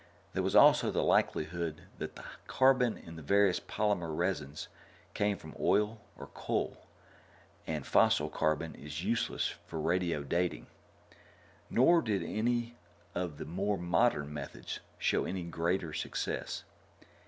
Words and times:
There 0.33 0.41
was 0.41 0.55
also 0.55 0.89
the 0.89 1.03
likelihood 1.03 1.83
that 1.99 2.15
the 2.15 2.23
carbon 2.47 2.97
in 2.97 3.17
the 3.17 3.21
various 3.21 3.59
polymer 3.59 4.11
resins 4.11 4.67
came 5.13 5.37
from 5.37 5.55
oil 5.59 6.01
or 6.17 6.25
coal, 6.25 6.87
and 7.67 7.85
fossil 7.85 8.27
carbon 8.27 8.73
is 8.73 9.03
useless 9.03 9.53
for 9.67 9.79
radio 9.79 10.23
dating. 10.23 10.65
Nor 11.69 12.01
did 12.01 12.23
any 12.23 12.75
of 13.13 13.37
the 13.37 13.45
more 13.45 13.77
modern 13.77 14.33
methods 14.33 14.79
show 14.97 15.23
any 15.25 15.43
greater 15.43 15.93
success. 15.93 16.63